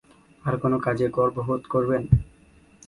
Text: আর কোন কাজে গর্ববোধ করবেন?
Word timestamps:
আর 0.43 0.55
কোন 0.61 0.73
কাজে 0.85 1.05
গর্ববোধ 1.09 1.61
করবেন? 1.73 2.03